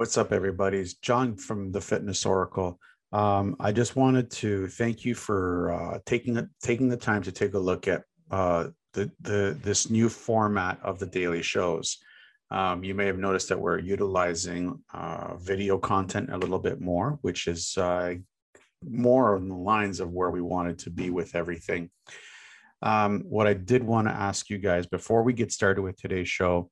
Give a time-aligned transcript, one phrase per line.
[0.00, 0.78] What's up, everybody?
[0.78, 2.80] It's John from the Fitness Oracle.
[3.12, 7.52] Um, I just wanted to thank you for uh, taking taking the time to take
[7.52, 11.98] a look at uh, the the this new format of the daily shows.
[12.50, 17.18] Um, you may have noticed that we're utilizing uh, video content a little bit more,
[17.20, 18.14] which is uh,
[18.88, 21.90] more on the lines of where we wanted to be with everything.
[22.80, 26.30] Um, what I did want to ask you guys before we get started with today's
[26.30, 26.70] show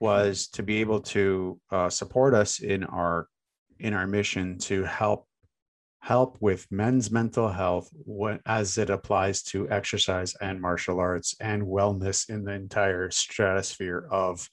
[0.00, 3.28] was to be able to uh, support us in our
[3.78, 5.26] in our mission to help
[6.00, 7.88] help with men's mental health
[8.44, 14.46] as it applies to exercise and martial arts and wellness in the entire stratosphere of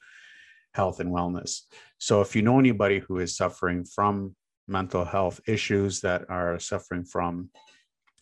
[0.74, 1.64] health and wellness.
[1.98, 4.34] So if you know anybody who is suffering from
[4.68, 7.50] mental health issues that are suffering from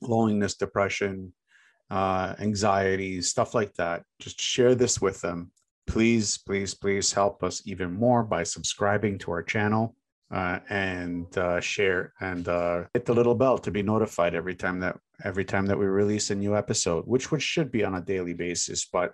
[0.02, 1.32] loneliness, depression,
[1.92, 5.52] uh, anxiety, stuff like that, just share this with them
[5.90, 9.96] please, please, please help us even more by subscribing to our channel
[10.32, 14.80] uh, and uh, share and uh, hit the little bell to be notified every time
[14.80, 18.02] that every time that we release a new episode, which which should be on a
[18.02, 18.86] daily basis.
[18.86, 19.14] But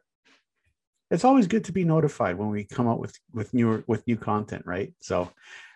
[1.09, 4.17] it's always good to be notified when we come out with with new with new
[4.17, 4.94] content, right?
[4.99, 5.31] So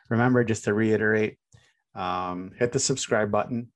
[0.10, 1.38] remember, just to reiterate,
[1.96, 3.72] um, hit the subscribe button,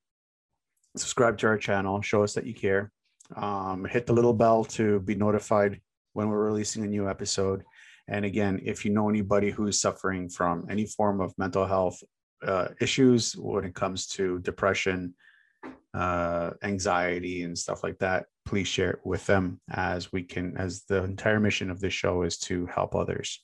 [0.98, 2.92] subscribe to our channel, show us that you care.
[3.34, 5.80] Um, hit the little bell to be notified
[6.14, 7.64] when we're releasing a new episode.
[8.08, 12.02] And again, if you know anybody who's suffering from any form of mental health
[12.46, 15.16] uh, issues when it comes to depression,
[15.94, 20.84] uh, anxiety, and stuff like that, please share it with them as we can, as
[20.90, 23.44] the entire mission of this show is to help others.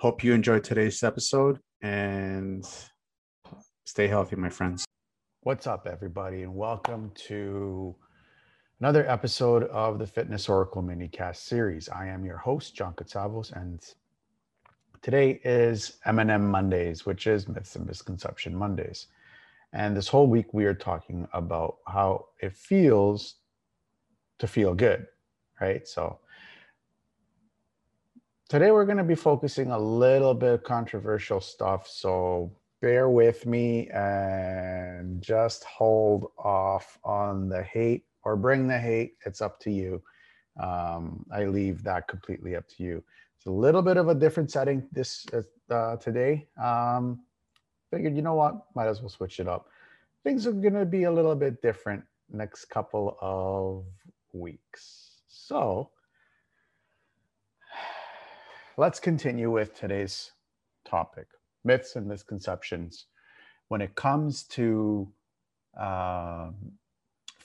[0.00, 2.64] Hope you enjoyed today's episode and
[3.84, 4.84] stay healthy, my friends.
[5.42, 7.94] What's up, everybody, and welcome to
[8.84, 11.88] another episode of the Fitness Oracle minicast series.
[11.88, 13.80] I am your host, John Katsavos, and
[15.00, 19.06] today is M&M Mondays, which is Myths and Misconception Mondays.
[19.72, 23.36] And this whole week, we are talking about how it feels
[24.38, 25.06] to feel good,
[25.62, 25.88] right?
[25.88, 26.18] So
[28.50, 31.88] today, we're going to be focusing a little bit controversial stuff.
[31.88, 39.16] So bear with me and just hold off on the hate or bring the hate.
[39.26, 40.02] It's up to you.
[40.60, 43.02] Um, I leave that completely up to you.
[43.36, 45.26] It's a little bit of a different setting this
[45.70, 46.46] uh, today.
[46.62, 47.20] Um,
[47.90, 49.68] figured, you know what, might as well switch it up.
[50.22, 53.84] Things are going to be a little bit different next couple of
[54.32, 55.20] weeks.
[55.28, 55.90] So
[58.76, 60.32] let's continue with today's
[60.84, 61.26] topic
[61.64, 63.06] myths and misconceptions
[63.68, 65.10] when it comes to
[65.80, 66.54] um,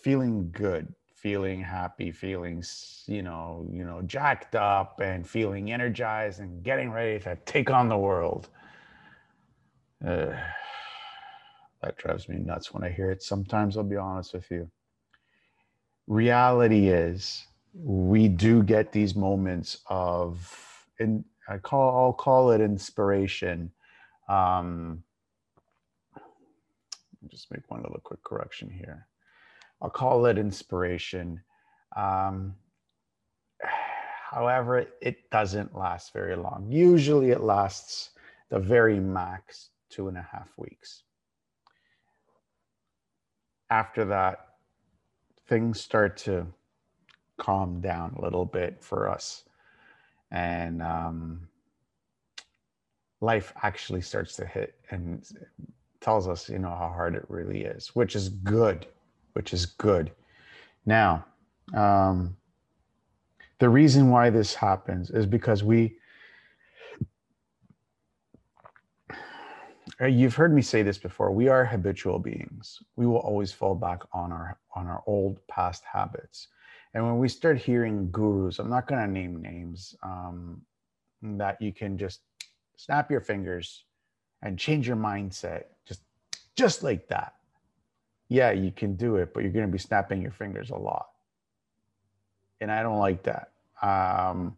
[0.01, 2.63] feeling good feeling happy feeling
[3.05, 7.89] you know you know jacked up and feeling energized and getting ready to take on
[7.89, 8.47] the world.
[10.05, 10.31] Uh,
[11.81, 13.21] that drives me nuts when i hear it.
[13.21, 14.69] Sometimes i'll be honest with you.
[16.07, 23.71] Reality is we do get these moments of and i call i'll call it inspiration.
[24.29, 25.03] Um
[27.27, 29.08] just make one little quick correction here
[29.81, 31.41] I'll call it inspiration.
[31.95, 32.55] Um,
[34.29, 36.67] however, it doesn't last very long.
[36.69, 38.11] Usually it lasts
[38.49, 41.03] the very max two and a half weeks.
[43.69, 44.45] After that,
[45.47, 46.45] things start to
[47.37, 49.43] calm down a little bit for us.
[50.31, 51.47] And um,
[53.21, 55.23] life actually starts to hit and
[56.01, 58.87] tells us, you know, how hard it really is, which is good
[59.33, 60.11] which is good.
[60.85, 61.25] Now,
[61.73, 62.35] um,
[63.59, 65.97] the reason why this happens is because we,
[70.01, 72.79] uh, you've heard me say this before we are habitual beings.
[72.95, 76.47] We will always fall back on our on our old past habits.
[76.93, 80.61] And when we start hearing gurus i'm not going to name names um,
[81.21, 82.21] that you can just
[82.77, 83.83] snap your fingers
[84.41, 86.01] and change your mindset just
[86.55, 87.33] just like that
[88.29, 91.07] yeah, you can do it, but you're going to be snapping your fingers a lot.
[92.61, 93.51] And I don't like that.
[93.81, 94.57] Um,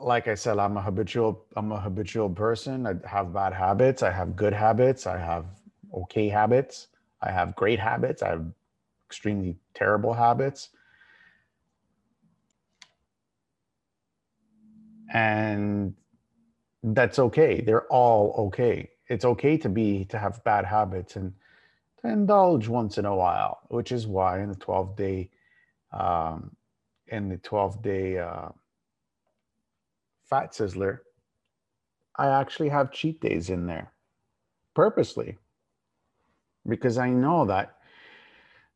[0.00, 2.86] like I said, I'm a habitual, I'm a habitual person.
[2.86, 4.02] I have bad habits.
[4.02, 5.06] I have good habits.
[5.06, 5.46] I have
[5.94, 6.88] okay habits.
[7.22, 8.22] I have great habits.
[8.22, 8.46] I have
[9.08, 10.70] extremely terrible habits.
[15.12, 15.94] And
[16.82, 17.62] that's okay.
[17.62, 18.90] They're all okay.
[19.08, 21.34] It's okay to be, to have bad habits and,
[22.02, 25.30] to indulge once in a while, which is why in the 12 day,
[25.92, 26.54] um,
[27.08, 28.48] in the 12 day uh,
[30.28, 31.00] fat sizzler,
[32.16, 33.92] I actually have cheat days in there
[34.74, 35.36] purposely
[36.68, 37.76] because I know that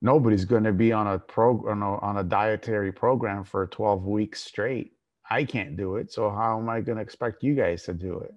[0.01, 4.93] nobody's going to be on a program on a dietary program for 12 weeks straight.
[5.31, 6.13] I can't do it.
[6.13, 8.35] So how am I going to expect you guys to do it?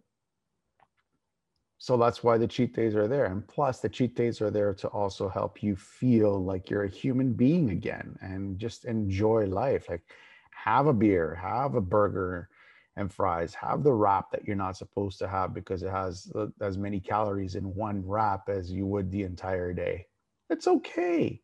[1.78, 3.26] So that's why the cheat days are there.
[3.26, 6.90] And plus, the cheat days are there to also help you feel like you're a
[6.90, 9.90] human being again and just enjoy life.
[9.90, 10.04] Like,
[10.52, 12.50] have a beer, have a burger
[12.96, 16.32] and fries, have the wrap that you're not supposed to have because it has
[16.62, 20.08] as many calories in one wrap as you would the entire day.
[20.50, 21.42] It's okay.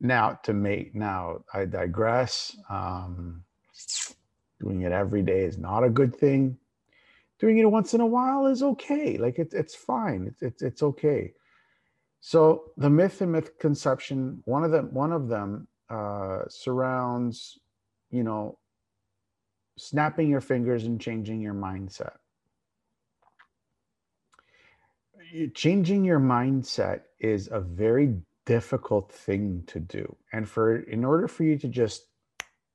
[0.00, 2.56] Now, to make, now I digress.
[2.68, 3.44] Um,
[4.60, 6.58] doing it every day is not a good thing
[7.38, 9.18] doing it once in a while is okay.
[9.18, 10.26] Like it's it's fine.
[10.26, 11.32] It's it's it's okay.
[12.20, 17.58] So the myth and myth conception, one of them, one of them uh, surrounds,
[18.10, 18.58] you know,
[19.78, 22.16] snapping your fingers and changing your mindset.
[25.54, 28.16] Changing your mindset is a very
[28.46, 30.16] difficult thing to do.
[30.32, 32.06] And for in order for you to just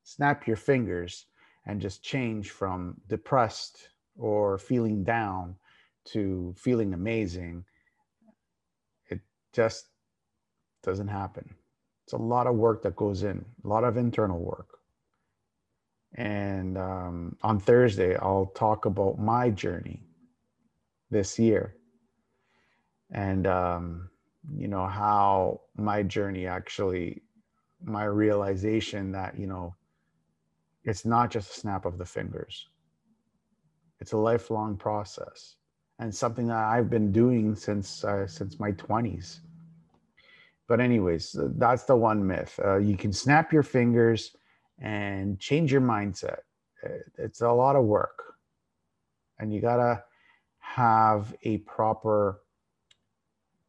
[0.04, 1.26] snap your fingers
[1.66, 3.88] and just change from depressed
[4.18, 5.56] or feeling down
[6.04, 7.64] to feeling amazing,
[9.10, 9.20] it
[9.52, 9.86] just
[10.82, 11.54] doesn't happen.
[12.04, 14.68] It's a lot of work that goes in, a lot of internal work.
[16.14, 20.02] And um, on Thursday, I'll talk about my journey
[21.10, 21.74] this year
[23.10, 24.10] and, um,
[24.56, 27.22] you know, how my journey actually,
[27.82, 29.74] my realization that, you know,
[30.84, 32.66] it's not just a snap of the fingers
[34.02, 35.54] it's a lifelong process
[36.00, 39.38] and something that I've been doing since uh, since my 20s.
[40.66, 42.58] But anyways, that's the one myth.
[42.64, 44.34] Uh, you can snap your fingers
[44.80, 46.40] and change your mindset.
[47.16, 48.34] It's a lot of work.
[49.38, 50.02] And you got to
[50.58, 52.40] have a proper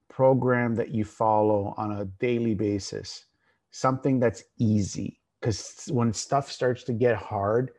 [0.10, 3.26] program that you follow on a daily basis.
[3.70, 7.70] Something that's easy because when stuff starts to get hard,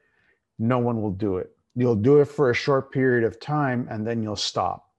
[0.60, 4.06] no one will do it You'll do it for a short period of time and
[4.06, 4.90] then you'll stop.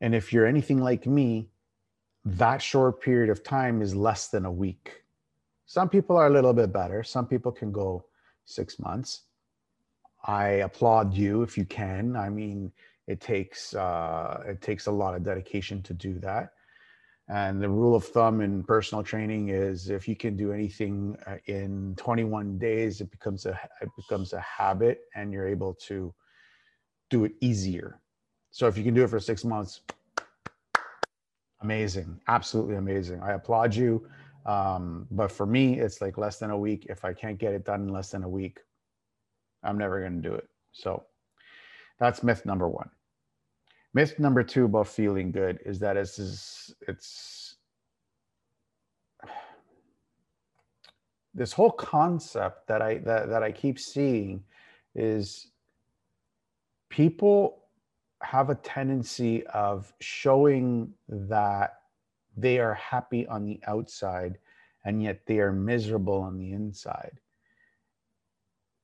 [0.00, 1.50] And if you're anything like me,
[2.24, 5.02] that short period of time is less than a week.
[5.66, 7.02] Some people are a little bit better.
[7.02, 8.04] Some people can go
[8.44, 9.22] six months.
[10.24, 12.16] I applaud you if you can.
[12.16, 12.72] I mean,
[13.06, 16.52] it takes uh, it takes a lot of dedication to do that.
[17.28, 21.36] And the rule of thumb in personal training is if you can do anything uh,
[21.44, 26.14] in 21 days, it becomes a it becomes a habit, and you're able to
[27.10, 28.00] do it easier.
[28.50, 29.82] So if you can do it for six months,
[31.60, 33.20] amazing, absolutely amazing.
[33.20, 34.08] I applaud you.
[34.46, 36.86] Um, but for me, it's like less than a week.
[36.88, 38.60] If I can't get it done in less than a week,
[39.62, 40.48] I'm never going to do it.
[40.72, 41.04] So
[41.98, 42.88] that's myth number one
[43.94, 47.56] myth number two about feeling good is that it's it's
[51.34, 54.42] this whole concept that I that, that I keep seeing
[54.94, 55.50] is
[56.90, 57.64] people
[58.22, 61.74] have a tendency of showing that
[62.36, 64.38] they are happy on the outside
[64.84, 67.20] and yet they are miserable on the inside.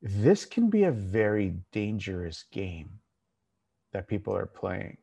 [0.02, 3.00] This can be a very dangerous game
[3.94, 4.99] that people are playing.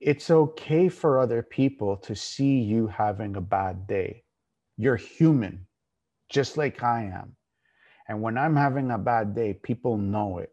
[0.00, 4.24] It's okay for other people to see you having a bad day.
[4.76, 5.66] You're human,
[6.28, 7.36] just like I am.
[8.08, 10.52] And when I'm having a bad day, people know it.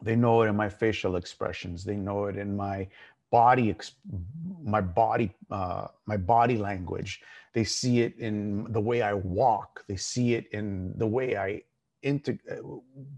[0.00, 1.82] They know it in my facial expressions.
[1.82, 2.86] They know it in my
[3.32, 3.74] body,
[4.62, 7.22] my body, uh, my body language.
[7.54, 9.84] They see it in the way I walk.
[9.88, 11.62] They see it in the way I
[12.04, 12.54] into uh,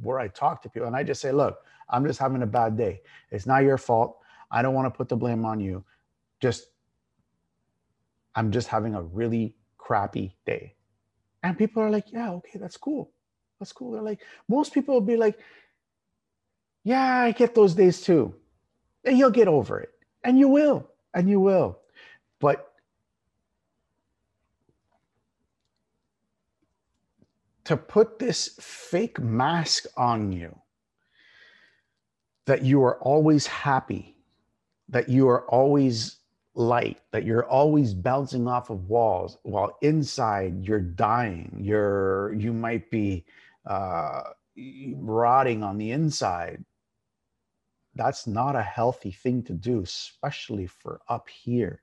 [0.01, 0.87] where I talk to people.
[0.87, 1.59] And I just say, look,
[1.91, 3.03] I'm just having a bad day.
[3.31, 4.19] It's not your fault.
[4.51, 5.85] I don't want to put the blame on you.
[6.41, 6.69] Just,
[8.35, 10.75] I'm just having a really crappy day.
[11.43, 13.11] And people are like, yeah, okay, that's cool.
[13.59, 13.93] That's cool.
[13.93, 15.39] They're like, most people will be like,
[16.85, 18.35] yeah, I get those days too.
[19.05, 19.91] And you'll get over it.
[20.25, 20.89] And you will.
[21.15, 21.79] And you will.
[22.41, 22.73] But
[27.67, 30.57] to put this fake mask on you
[32.47, 34.17] that you are always happy,
[34.89, 36.21] that you are always
[36.55, 41.59] light, that you're always bouncing off of walls while inside you're dying.
[41.61, 43.25] You're you might be
[43.67, 44.23] uh,
[44.95, 46.65] rotting on the inside.
[47.97, 51.83] That's not a healthy thing to do, especially for up here.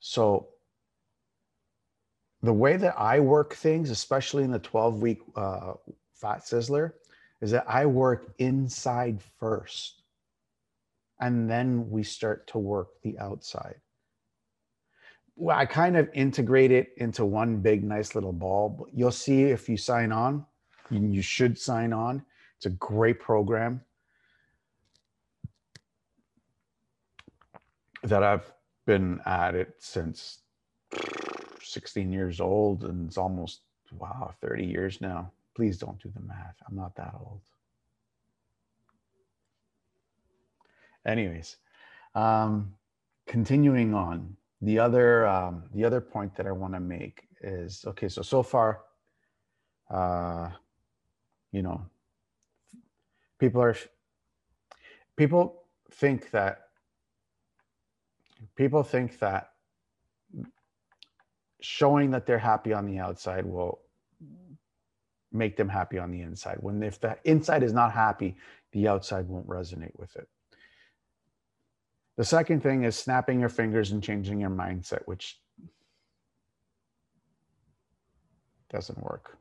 [0.00, 0.53] So
[2.44, 5.74] the way that I work things, especially in the 12 week uh,
[6.12, 6.92] Fat Sizzler,
[7.40, 10.02] is that I work inside first.
[11.20, 13.76] And then we start to work the outside.
[15.36, 18.86] Well, I kind of integrate it into one big, nice little ball.
[18.92, 20.44] You'll see if you sign on,
[20.90, 22.22] you should sign on.
[22.56, 23.80] It's a great program
[28.02, 28.52] that I've
[28.86, 30.40] been at it since
[31.64, 33.60] 16 years old and it's almost
[33.98, 35.30] wow 30 years now.
[35.54, 36.56] Please don't do the math.
[36.68, 37.40] I'm not that old.
[41.06, 41.56] Anyways
[42.14, 42.72] um
[43.26, 48.08] continuing on the other um the other point that i want to make is okay
[48.08, 48.82] so so far
[49.90, 50.48] uh
[51.52, 51.84] you know
[53.38, 53.76] people are
[55.16, 56.68] people think that
[58.56, 59.53] people think that
[61.64, 63.80] showing that they're happy on the outside will
[65.32, 66.58] make them happy on the inside.
[66.60, 68.36] When if the inside is not happy,
[68.72, 70.28] the outside won't resonate with it.
[72.16, 75.40] The second thing is snapping your fingers and changing your mindset, which
[78.70, 79.36] doesn't work.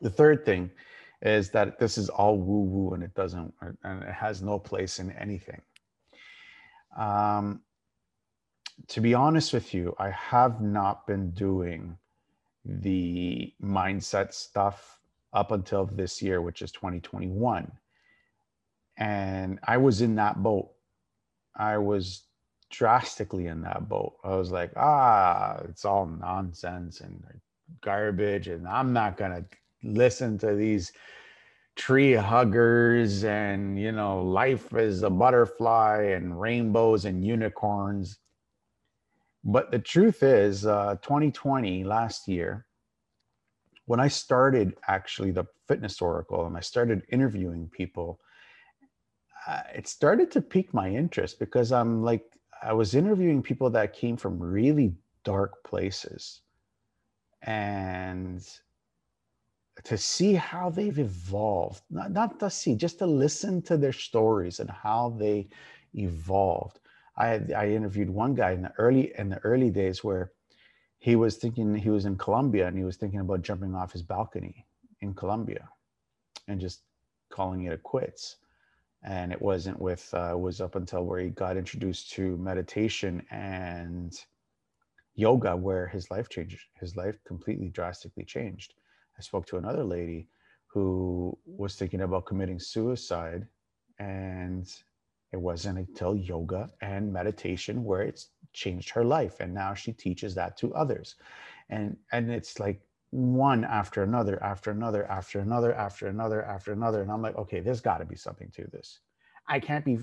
[0.00, 0.70] The third thing
[1.22, 4.98] is that this is all woo woo and it doesn't, and it has no place
[4.98, 5.60] in anything.
[6.96, 7.60] Um,
[8.88, 11.96] to be honest with you, I have not been doing
[12.64, 15.00] the mindset stuff
[15.32, 17.70] up until this year, which is 2021.
[18.96, 20.70] And I was in that boat.
[21.56, 22.24] I was
[22.70, 24.16] drastically in that boat.
[24.24, 27.22] I was like, ah, it's all nonsense and
[27.80, 28.48] garbage.
[28.48, 29.44] And I'm not going to
[29.82, 30.92] listen to these
[31.76, 38.18] tree huggers and, you know, life is a butterfly and rainbows and unicorns.
[39.44, 42.66] But the truth is, uh, 2020, last year,
[43.86, 48.20] when I started actually the Fitness Oracle and I started interviewing people,
[49.46, 52.24] uh, it started to pique my interest because I'm like,
[52.62, 56.40] I was interviewing people that came from really dark places.
[57.42, 58.42] And
[59.82, 64.60] to see how they've evolved, not, not to see, just to listen to their stories
[64.60, 65.48] and how they
[65.92, 66.80] evolved.
[67.16, 70.32] I I interviewed one guy in the early in the early days where
[70.98, 74.02] he was thinking he was in Colombia and he was thinking about jumping off his
[74.02, 74.66] balcony
[75.00, 75.68] in Colombia
[76.48, 76.82] and just
[77.30, 78.36] calling it a quits.
[79.02, 84.14] And it wasn't with uh, was up until where he got introduced to meditation and
[85.14, 88.74] yoga where his life changed his life completely drastically changed.
[89.18, 90.28] I spoke to another lady
[90.66, 93.46] who was thinking about committing suicide
[93.98, 94.66] and
[95.34, 99.40] it wasn't until yoga and meditation where it's changed her life.
[99.40, 101.16] And now she teaches that to others.
[101.70, 107.02] And, and it's like one after another, after another, after another, after another, after another.
[107.02, 109.00] And I'm like, okay, there's got to be something to this.
[109.48, 109.98] I can't be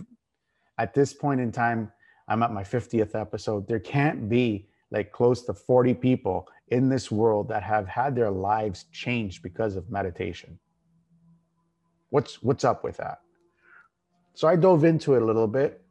[0.78, 1.90] at this point in time.
[2.28, 3.70] I'm at my 50th episode.
[3.70, 8.32] There can't be like close to 40 people in this world that have had their
[8.32, 10.60] lives changed because of meditation.
[12.10, 13.22] What's what's up with that?
[14.34, 15.82] So I dove into it a little bit.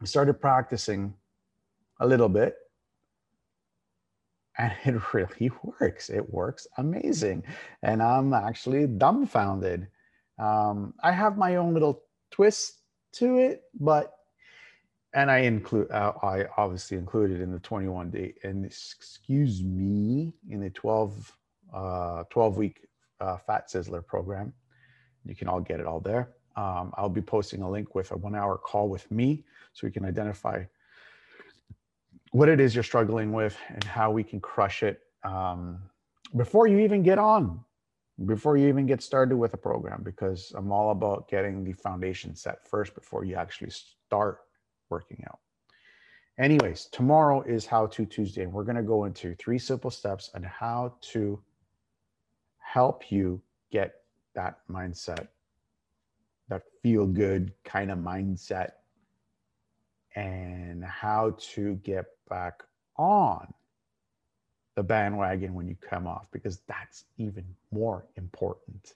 [0.00, 1.14] I started practicing
[2.00, 2.56] a little bit.
[4.58, 6.10] And it really works.
[6.10, 7.44] It works amazing.
[7.82, 9.88] And I'm actually dumbfounded.
[10.38, 12.80] Um, I have my own little twist
[13.14, 14.12] to it, but
[15.14, 20.60] and I include uh, I obviously included in the 21 day and excuse me in
[20.60, 21.32] the 12
[21.74, 22.86] uh, 12 week
[23.20, 24.52] uh, Fat Sizzler program.
[25.24, 26.34] You can all get it all there.
[26.56, 29.90] Um, I'll be posting a link with a one hour call with me so we
[29.90, 30.64] can identify
[32.32, 35.78] what it is you're struggling with and how we can crush it um,
[36.36, 37.60] before you even get on,
[38.24, 42.34] before you even get started with a program, because I'm all about getting the foundation
[42.34, 44.40] set first before you actually start
[44.88, 45.38] working out.
[46.38, 50.30] Anyways, tomorrow is How To Tuesday, and we're going to go into three simple steps
[50.34, 51.40] on how to
[52.58, 53.94] help you get
[54.34, 55.28] that mindset
[56.48, 58.70] that feel good kind of mindset
[60.14, 62.62] and how to get back
[62.96, 63.52] on
[64.74, 68.94] the bandwagon when you come off because that's even more important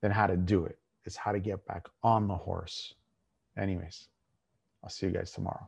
[0.00, 2.94] than how to do it is how to get back on the horse.
[3.56, 4.08] Anyways
[4.82, 5.66] i'll see you guys tomorrow